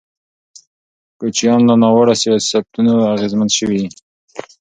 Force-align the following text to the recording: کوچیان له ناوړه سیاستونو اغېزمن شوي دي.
کوچیان 1.19 1.61
له 1.69 1.75
ناوړه 1.81 2.13
سیاستونو 2.21 2.93
اغېزمن 3.13 3.49
شوي 3.57 3.77
دي. 3.81 3.89